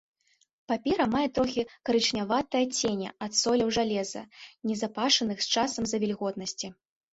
[0.69, 4.21] Папера мае трохі карычняватае адценне ад соляў жалеза,
[4.73, 6.67] назапашаных з часам з-за вільготнасці.